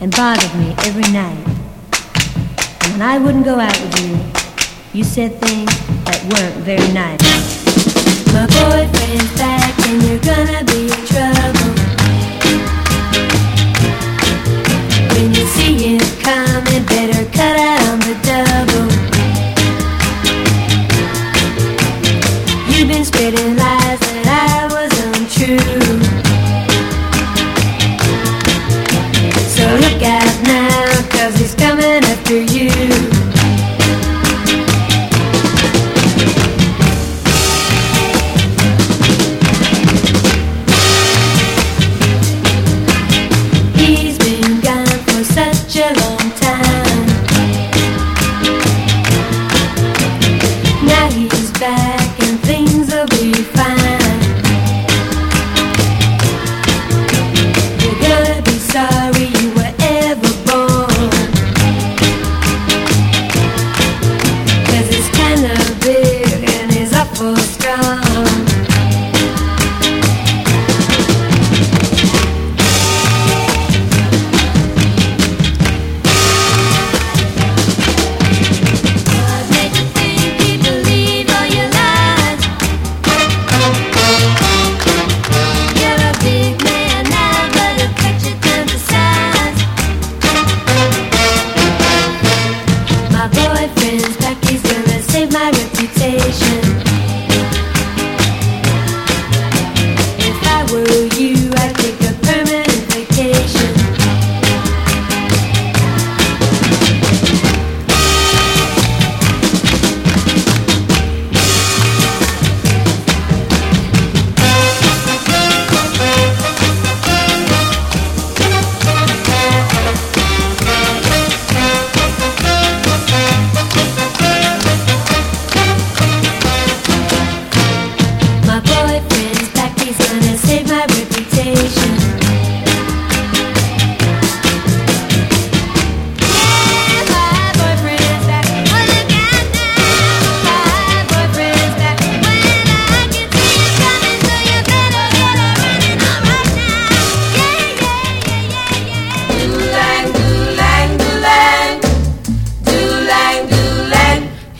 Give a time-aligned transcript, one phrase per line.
[0.00, 1.44] and bothered me every night.
[2.82, 4.18] And when I wouldn't go out with you,
[4.92, 5.68] you said things
[6.04, 7.20] that weren't very nice.
[8.32, 11.70] My boyfriend's back and you're gonna be in trouble.
[15.14, 18.88] When you see him coming, better cut out on the double.
[22.72, 23.79] You've been spreading lies.
[32.30, 32.69] do you.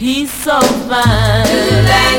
[0.01, 0.59] He's so
[0.89, 2.10] fine.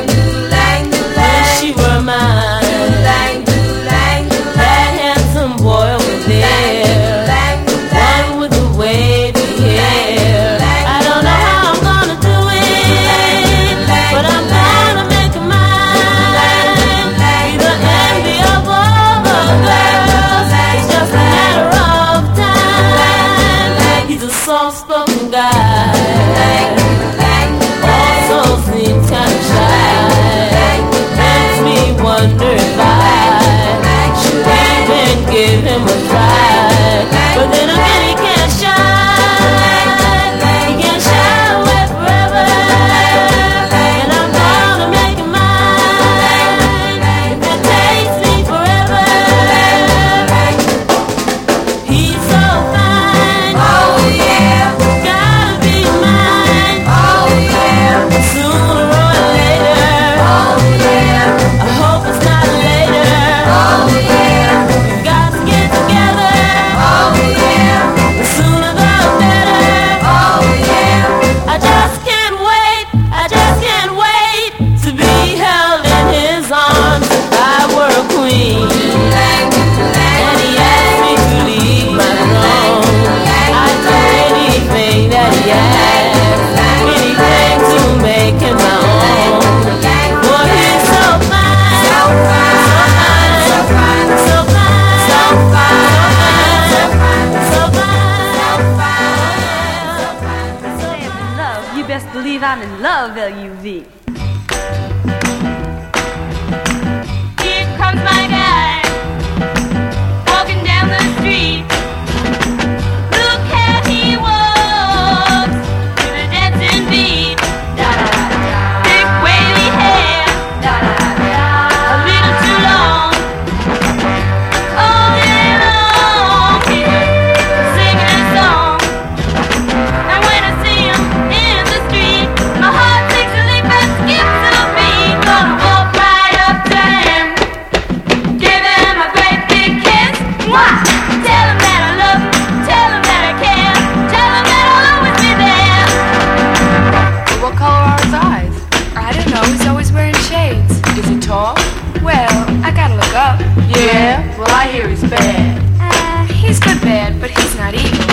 [149.81, 150.79] always wearing shades.
[150.95, 151.55] Is he tall?
[152.03, 152.29] Well,
[152.63, 153.39] I gotta look up.
[153.67, 155.57] Yeah, well, I hear he's bad.
[155.79, 158.10] Uh, he's good bad, but he's not evil.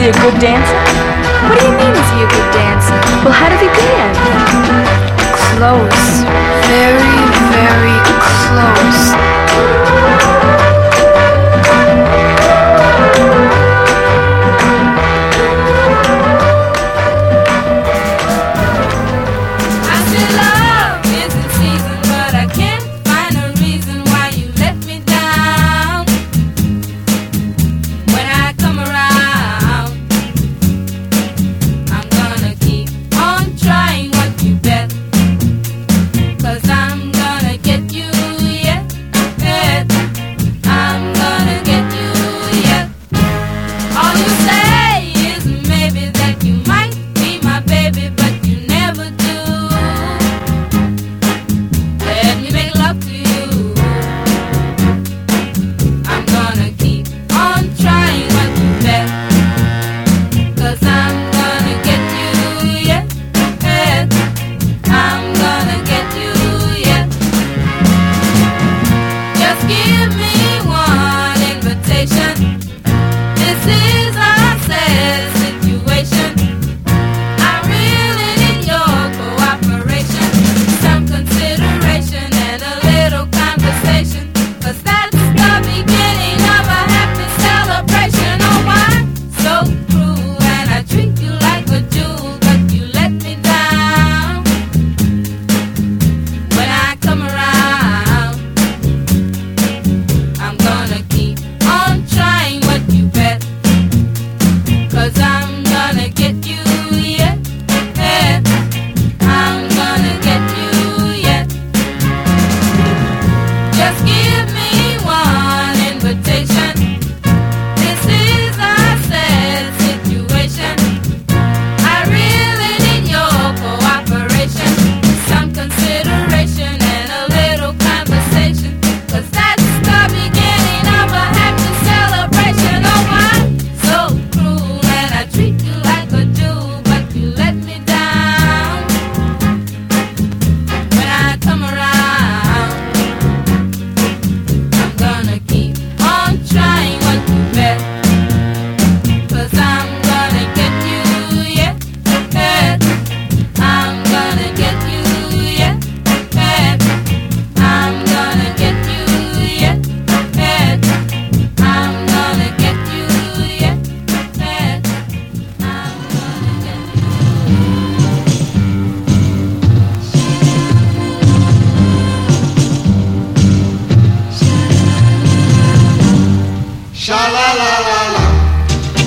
[0.00, 0.80] he a good dancer?
[1.44, 2.96] What do you mean, is he a good dancer?
[3.22, 4.18] Well, how did he dance?
[5.58, 6.29] Close.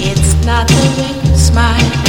[0.06, 2.04] It's not the way you smile.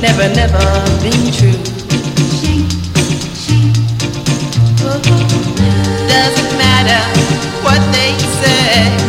[0.00, 0.58] never, never
[1.02, 1.58] been true.
[6.08, 7.02] Doesn't matter
[7.64, 9.07] what they say.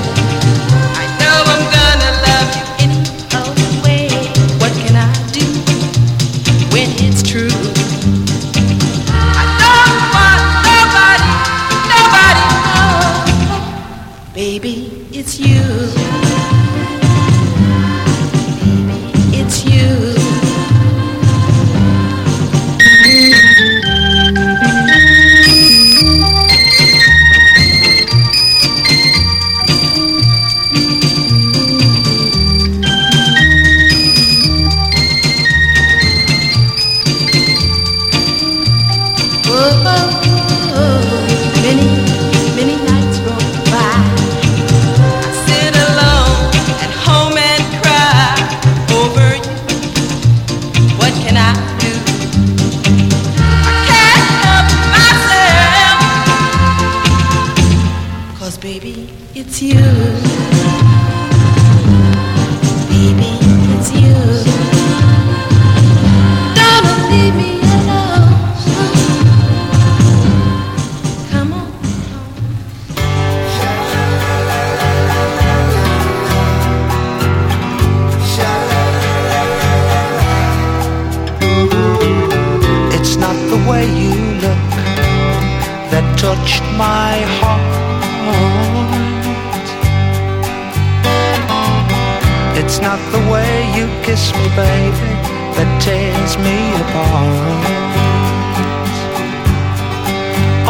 [92.81, 95.11] Not the way you kiss me, baby,
[95.55, 97.99] that tears me apart.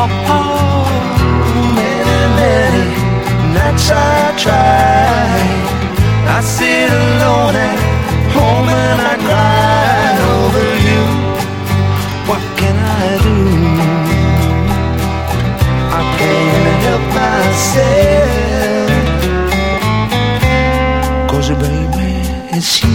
[0.02, 0.86] Oh,
[1.78, 2.88] many, many
[3.54, 5.70] nights I try.
[6.36, 7.80] I sit alone at
[8.34, 11.04] home and I cry over you.
[12.30, 13.38] What can I do?
[15.98, 18.39] I can't help myself.
[22.60, 22.90] It's you.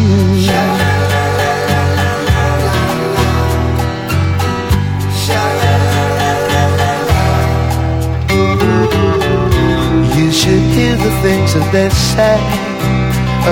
[10.16, 12.38] You should hear the things that they say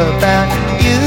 [0.04, 0.50] about
[0.84, 1.02] you.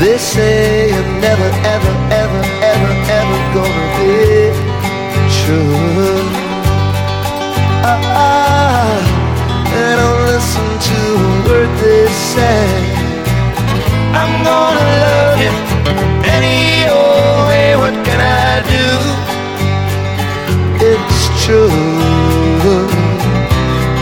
[0.00, 4.12] They say you're never, ever, ever, ever, ever gonna be
[5.38, 6.01] true.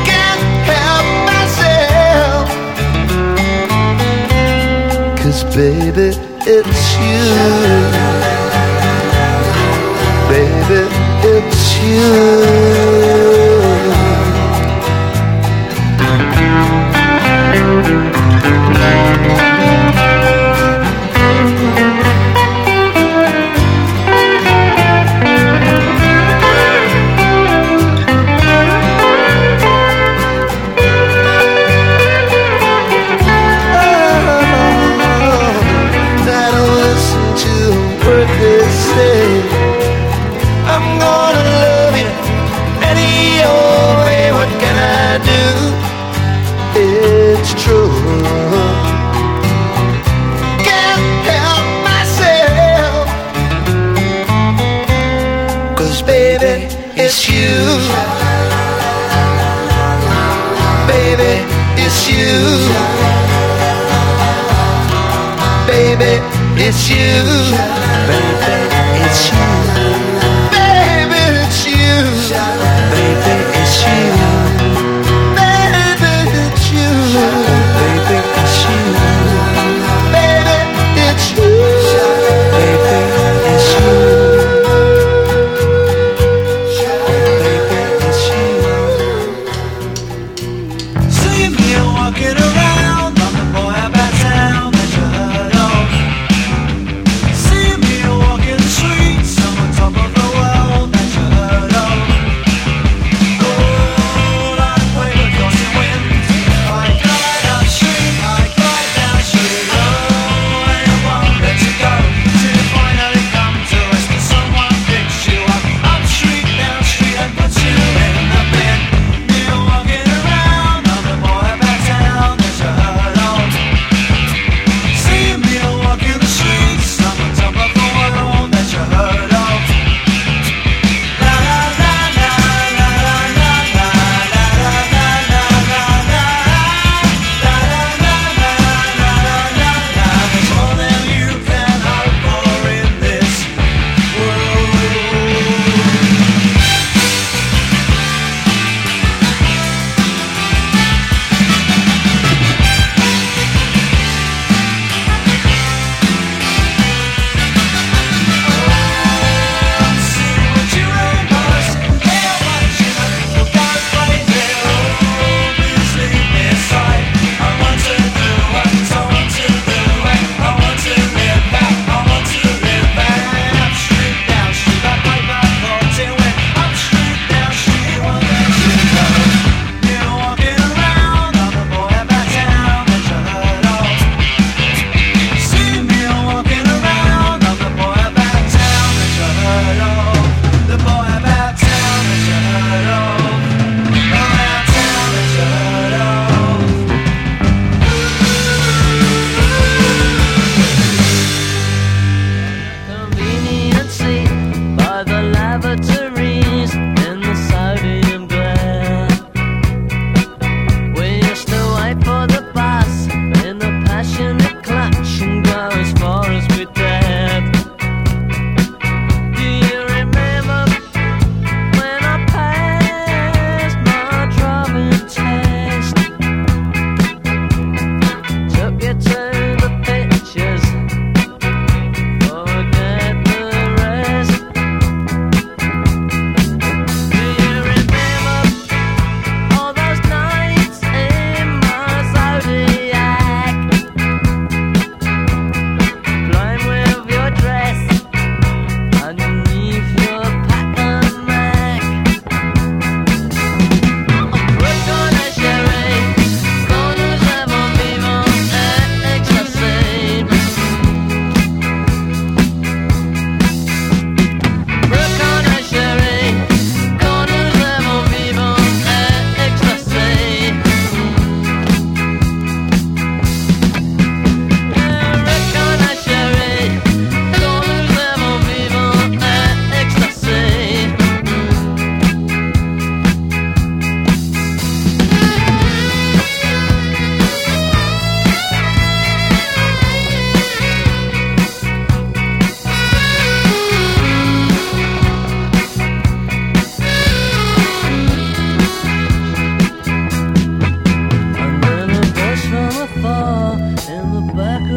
[0.05, 2.47] Can't help myself.
[5.19, 6.09] Cause baby,
[6.47, 7.25] it's you.
[10.29, 10.81] Baby,
[11.25, 12.80] it's you.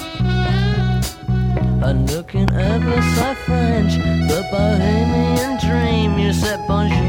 [1.84, 3.94] And looking ever so French,
[4.30, 7.05] the bohemian dream, you said bonjour.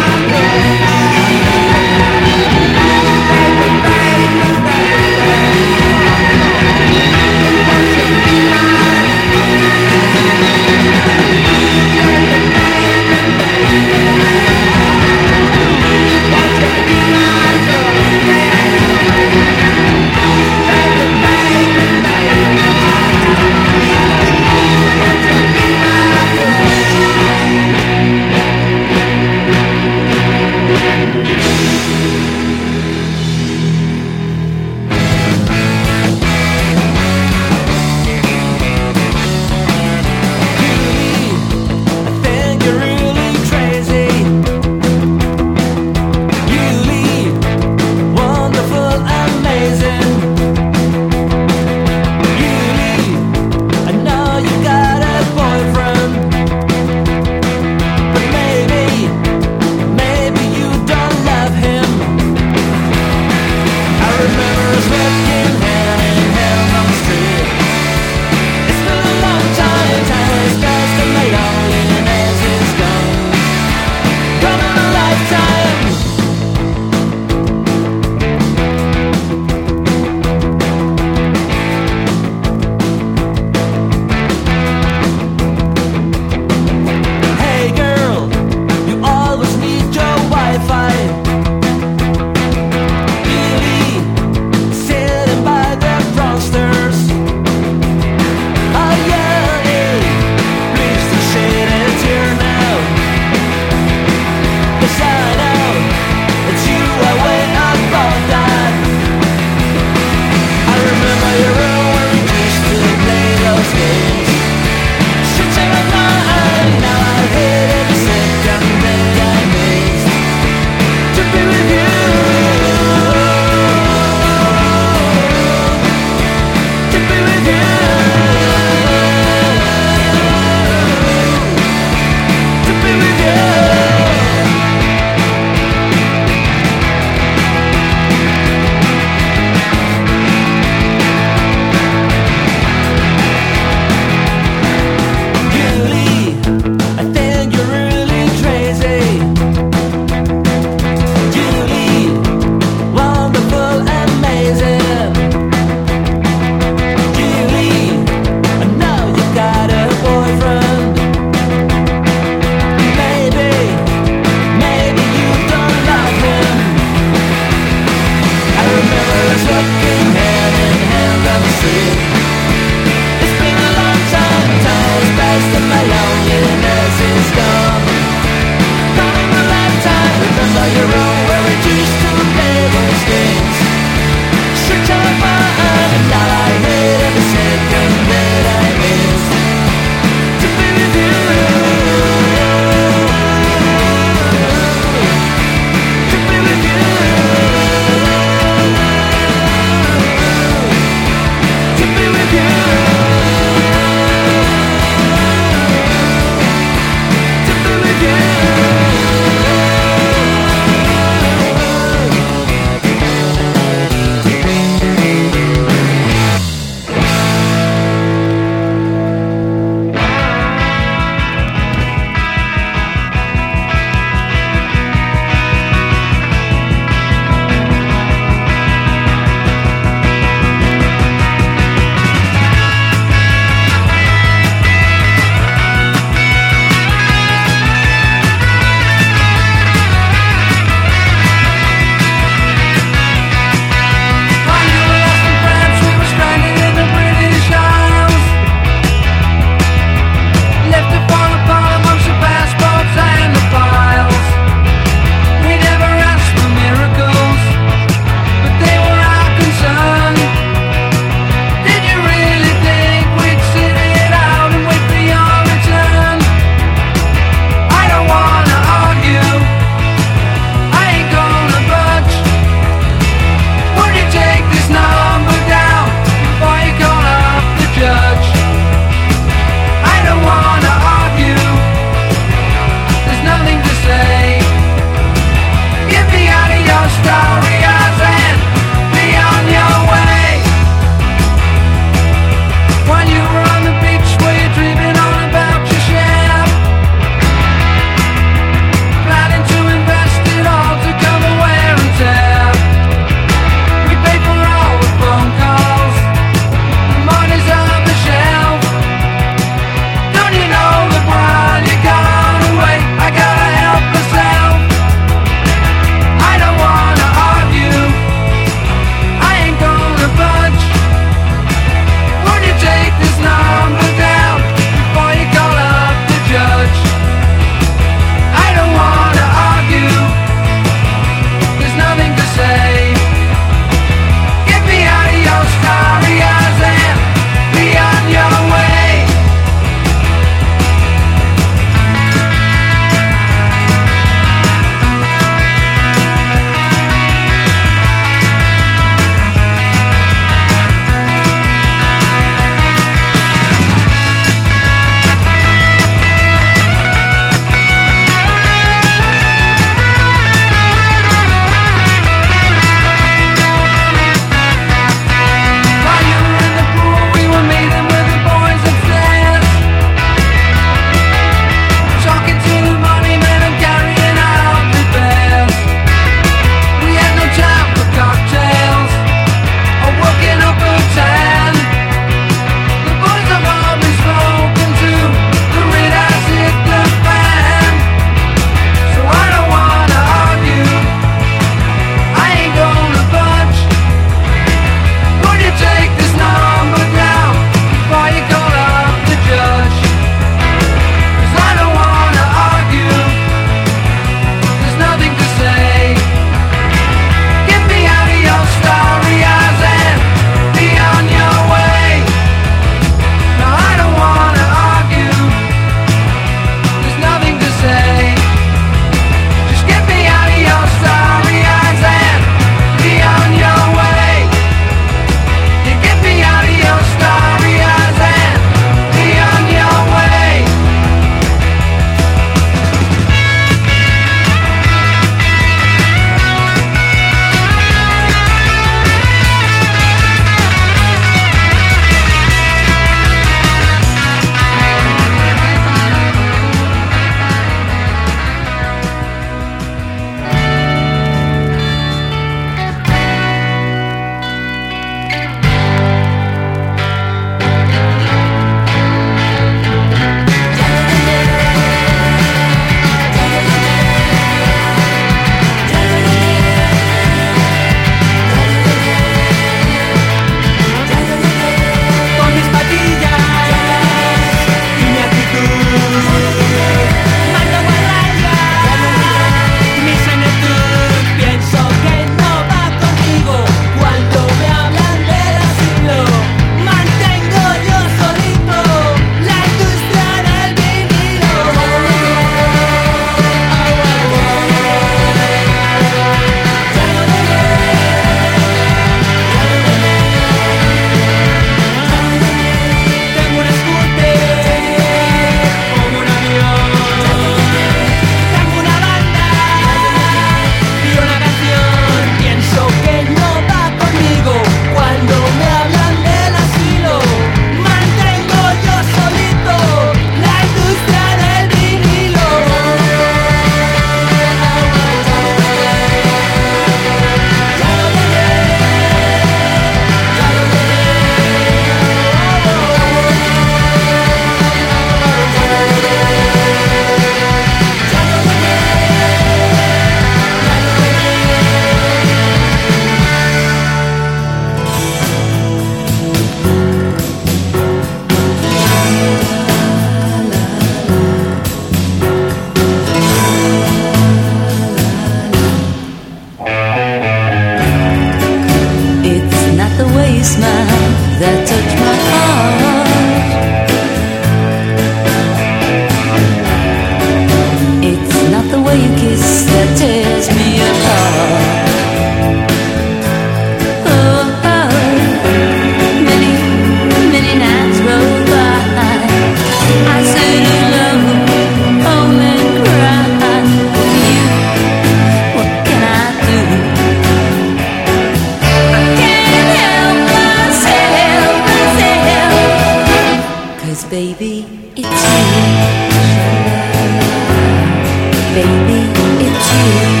[598.41, 598.79] baby,
[599.27, 600.00] it's you.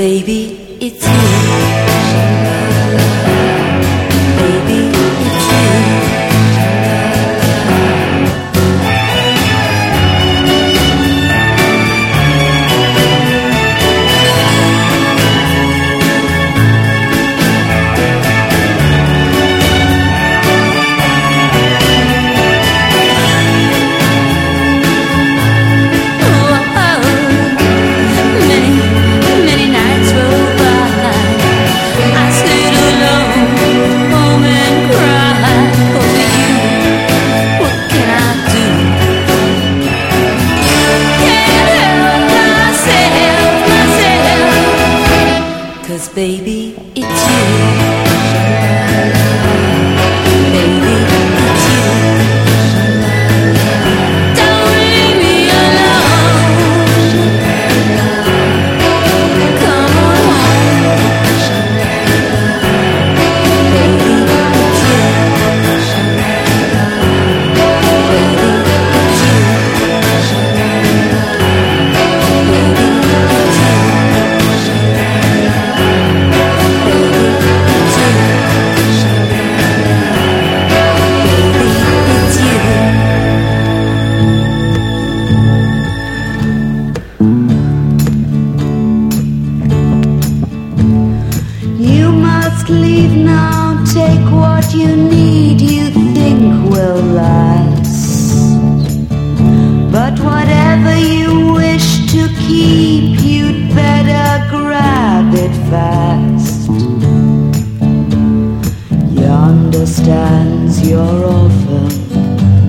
[0.00, 0.39] baby.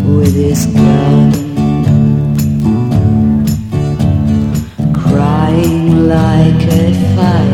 [0.06, 1.32] with his gun,
[4.94, 7.51] crying like a fire.